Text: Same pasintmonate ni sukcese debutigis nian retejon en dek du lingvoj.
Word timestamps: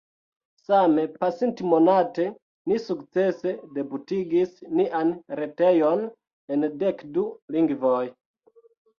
Same 0.67 1.01
pasintmonate 1.19 2.23
ni 2.71 2.77
sukcese 2.85 3.51
debutigis 3.75 4.55
nian 4.79 5.11
retejon 5.41 6.01
en 6.55 6.65
dek 6.85 7.05
du 7.19 7.27
lingvoj. 7.57 8.01